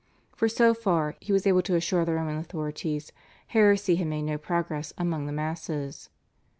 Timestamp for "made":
4.07-4.23